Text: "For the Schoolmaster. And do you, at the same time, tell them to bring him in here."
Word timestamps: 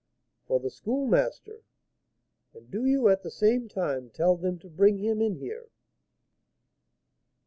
"For 0.47 0.59
the 0.59 0.71
Schoolmaster. 0.71 1.61
And 2.55 2.71
do 2.71 2.85
you, 2.85 3.07
at 3.09 3.21
the 3.21 3.29
same 3.29 3.67
time, 3.67 4.09
tell 4.09 4.35
them 4.35 4.57
to 4.57 4.67
bring 4.67 4.97
him 4.97 5.21
in 5.21 5.35
here." 5.35 5.69